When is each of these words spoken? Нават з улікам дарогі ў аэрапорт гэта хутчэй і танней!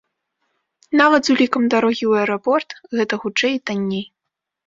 Нават 1.01 1.21
з 1.27 1.33
улікам 1.33 1.63
дарогі 1.73 2.05
ў 2.07 2.13
аэрапорт 2.23 2.69
гэта 3.01 3.13
хутчэй 3.27 3.51
і 3.57 3.63
танней! 3.71 4.05